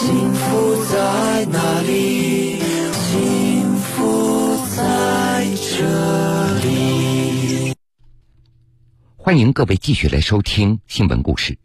[0.00, 2.58] 幸福在哪里？
[2.90, 7.74] 幸福在这里。
[9.18, 11.58] 欢迎各位继续来收听新闻故事。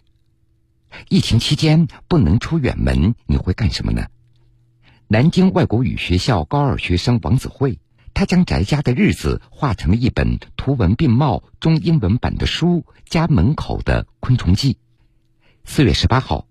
[1.07, 4.07] 疫情期间不能出远门，你会干什么呢？
[5.07, 7.79] 南京外国语学校高二学生王子慧，
[8.13, 14.73] 他将宅家的日子画成了一本图文并茂、中英文版的书《家门口的昆虫记》。
[15.63, 16.47] 四月十八号，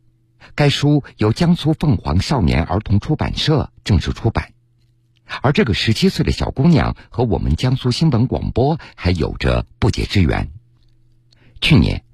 [0.55, 4.52] 该书由江苏凤凰少年儿童出版社正式出版。
[5.43, 10.51] 而这个十七岁的小姑娘和我们江苏新闻广播还有着不解之缘。
[11.61, 12.05] 去年，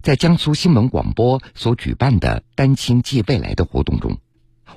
[0.00, 4.18] 在江苏新闻广播所举办的“单亲记未来”的活动中，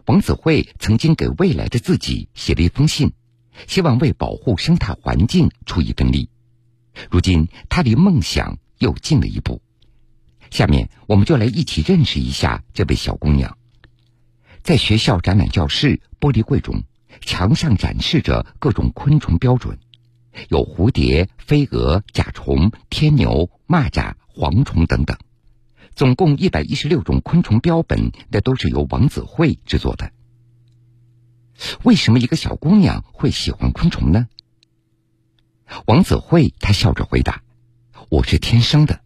[0.08, 3.14] 王子慧曾经给未来的自己写了一封信，
[3.68, 6.30] 希望为保护生态环境出一份力。
[7.12, 9.62] 如今，她离梦想又近了一步。
[10.52, 13.58] 下面，我们就来一起认识一下这位小姑娘。
[14.64, 16.84] 在学校展览教室玻璃柜中，
[17.22, 19.80] 墙上展示着各种昆虫标准。
[20.50, 25.18] 有蝴蝶、飞蛾、甲虫、天牛、蚂蚱、蝗虫等等，
[25.96, 30.12] 总共一百一十六种昆虫标本，那都是由王子慧制作的。
[31.84, 34.28] 为什么一个小姑娘会喜欢昆虫呢？
[35.86, 37.42] 王子慧她笑着回答
[38.10, 39.00] ：“我是天生的。”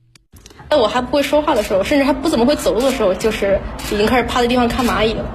[0.69, 3.59] 在我还不会说话的时候，甚至还不怎么会走路的时候，就是
[3.91, 5.25] 已经开始趴在地方看蚂蚁了。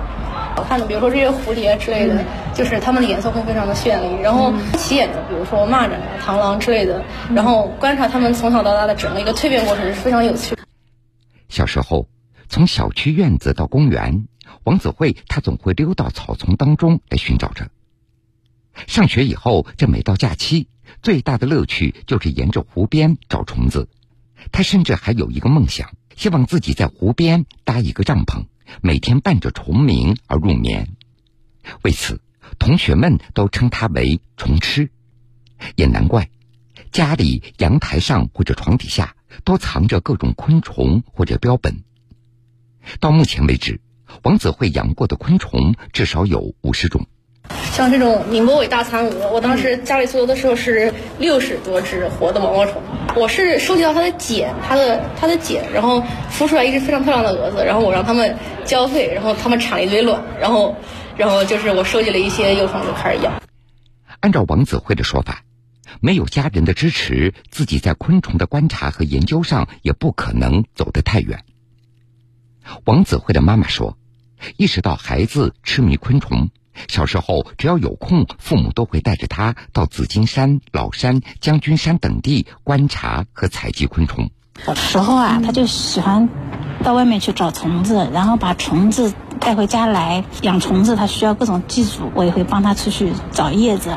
[0.54, 4.22] 好看的，比如说这些蝴蝶之类的，就是它们的颜色会非常的绚丽。
[4.22, 7.04] 然后起眼的，比如说蚂蚱、螳螂之类的，
[7.34, 10.56] 然后观察它们从小到大的整个一个蜕变过程是非常有趣。
[11.48, 12.06] 小时候，
[12.48, 14.28] 从小区院子到公园，
[14.62, 17.66] 王子慧他总会溜到草丛当中来寻找着。
[18.86, 20.69] 上学以后，这每到假期，
[21.02, 23.88] 最大的乐趣就是沿着湖边找虫子。
[24.52, 28.44] 他甚至还有一个梦想，希望自己在湖边搭一个帐篷。
[28.80, 30.96] 每天伴着虫鸣而入眠，
[31.82, 32.20] 为此，
[32.58, 34.91] 同学们都称他为“虫痴”。
[35.76, 36.30] 也难怪，
[36.91, 41.84] 家里阳台上或者床底下都藏着各种昆虫或者标本。
[43.00, 43.80] 到目前为止，
[44.22, 47.06] 王子会养过的昆虫至少有五十种。
[47.72, 52.82] 像这种宁波尾大蚕蛾，我当时家里所有的时候是六十多只活的毛毛虫。
[53.16, 56.02] 我是收集到它的茧，它的它的茧，然后
[56.32, 60.76] 孵出来一只非常漂亮的蛾子，然后我让它们交配，然后它们产了一堆卵，然后，
[61.16, 63.41] 然后就是我收集了一些幼虫就开始养。
[64.19, 65.44] 按照王子慧的说法，
[66.00, 71.44] 没有家人的支持，自己在昆虫的观察和研究上也不可能走得太远。
[72.84, 73.97] 王子慧的妈妈说，
[74.56, 76.50] 意识到孩子痴迷昆虫。
[76.88, 84.30] 小时候，只要有空，父母都会带着他到紫金山、老山、将军山等地观察和采集昆虫。
[84.64, 86.28] 小时候啊，他就喜欢
[86.82, 90.94] 到外面去找虫子，然后把虫子带回家来养虫子。
[90.94, 93.91] 他需要各种技术，我也会帮他出去找叶子。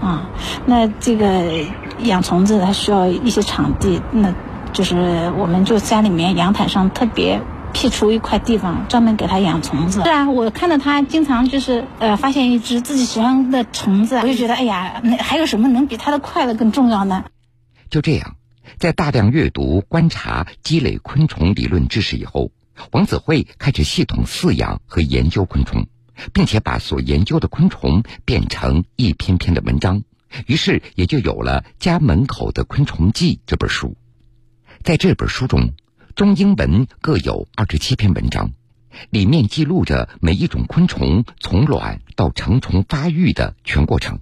[0.00, 0.30] 啊，
[0.64, 1.64] 那这个
[1.98, 4.32] 养虫子，他需要一些场地，那
[4.72, 7.38] 就是我们就家里面阳台上特别。
[7.72, 10.02] 辟出一块地方专门给它养虫子。
[10.02, 17.24] 是啊，我看到他经常就是呃发现一只自己喜欢的虫子，我就觉得哎呀，那还有什么能比他的快乐更重要呢？
[17.88, 18.36] 就这样，
[18.78, 22.50] 在大量阅读、观察、积累昆虫理论知识以后，
[22.92, 25.86] 王子慧开始系统饲养和研究昆虫，
[26.32, 30.02] 并且把所研究的昆虫变成一篇篇的文章。
[30.46, 33.96] 于是也就有了《家门口的昆虫记》这本书。
[34.82, 35.70] 在这本书中。
[36.20, 38.50] 中英文各有二十七篇文章，
[39.08, 44.18] 里面记录着每一种昆虫从卵到成虫发育的全过程，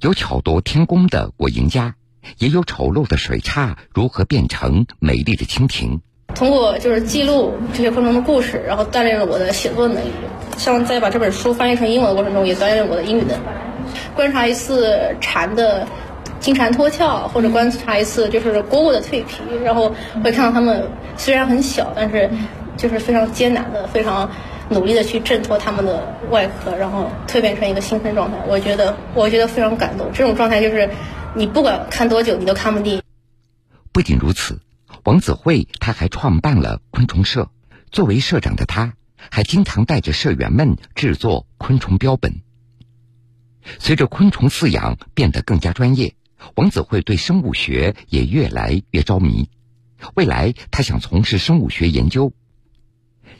[0.00, 1.94] 有巧夺天工的果蝇家，
[2.38, 6.00] 也有丑陋的水獭如何变成美丽的蜻蜓。
[6.34, 10.08] 通过就是记录这些昆虫的故事，然后锻炼了我的写作能力。
[10.56, 13.42] 像在把这本书翻译成英文的过程中，也锻炼了我的英语能力。
[14.14, 15.86] 观察一次蝉的。
[16.40, 22.30] 金蝉脱壳，或者观察一次就是蝈蝈的蜕皮，然后会看到它们虽然很小，但是
[22.76, 24.30] 就是非常艰难的、非常
[24.68, 28.38] 努力的去挣脱它们的外壳，然后蜕变成一个新生状态。
[28.48, 30.12] 我觉得，我觉得非常感动。
[30.12, 30.90] 这种状态就是
[31.34, 33.02] 你不管看多久，你都看不腻。
[33.92, 34.60] 不仅如此，
[35.04, 37.50] 王子慧他还创办了昆虫社。
[37.90, 38.92] 作为社长的他，
[39.30, 42.42] 还经常带着社员们制作昆虫标本。
[43.78, 46.14] 随着昆虫饲养变得更加专业。
[46.54, 49.48] 王子慧对生物学也越来越着迷，
[50.14, 52.32] 未来他想从事生物学研究。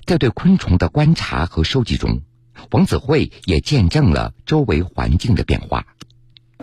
[0.05, 2.21] 在对昆虫的观察和收集中，
[2.71, 5.85] 王子慧也见证了周围环境的变化。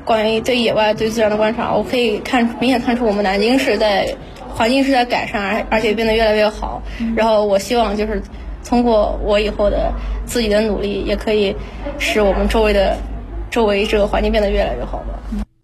[0.05, 4.15] 关于对野外、对自然的观察，我可以看明显看出我们南京市在
[4.49, 6.81] 环境是在改善，而而且变得越来越好。
[7.15, 8.21] 然后我希望就是
[8.65, 9.93] 通过我以后的
[10.25, 11.55] 自己的努力，也可以
[11.99, 12.97] 使我们周围的
[13.49, 15.42] 周围这个环境变得越来越好吧。